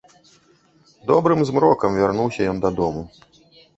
[1.11, 3.09] Добрым змрокам вярнуўся ён дадому.